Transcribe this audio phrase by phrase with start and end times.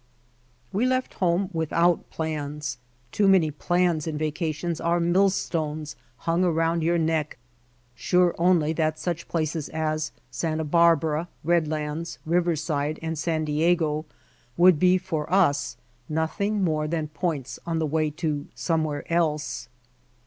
[0.73, 2.79] We left home without plans—
[3.11, 7.37] too many plans in vacation are millstones hung around your neck—
[7.93, 14.05] sure only that such places as Santa Barbara, Redlands, Riverside, and San Diego
[14.57, 15.77] would be for us
[16.09, 19.69] nothing more than points on the way to somewhere else.